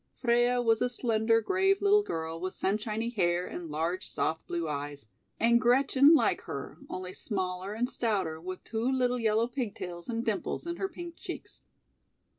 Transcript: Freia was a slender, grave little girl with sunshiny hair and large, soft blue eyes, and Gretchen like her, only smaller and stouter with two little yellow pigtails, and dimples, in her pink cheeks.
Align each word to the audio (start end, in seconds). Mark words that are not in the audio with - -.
Freia 0.15 0.63
was 0.63 0.81
a 0.81 0.89
slender, 0.89 1.41
grave 1.41 1.79
little 1.79 2.01
girl 2.01 2.39
with 2.41 2.55
sunshiny 2.55 3.11
hair 3.11 3.45
and 3.45 3.69
large, 3.69 4.07
soft 4.07 4.47
blue 4.47 4.67
eyes, 4.67 5.05
and 5.39 5.61
Gretchen 5.61 6.15
like 6.15 6.41
her, 6.45 6.79
only 6.89 7.13
smaller 7.13 7.75
and 7.75 7.87
stouter 7.87 8.41
with 8.41 8.63
two 8.63 8.91
little 8.91 9.19
yellow 9.19 9.45
pigtails, 9.47 10.09
and 10.09 10.25
dimples, 10.25 10.65
in 10.65 10.77
her 10.77 10.89
pink 10.89 11.17
cheeks. 11.17 11.61